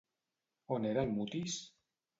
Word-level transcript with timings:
On 0.77 0.89
era 0.93 1.05
el 1.05 1.15
Mutis? 1.19 1.61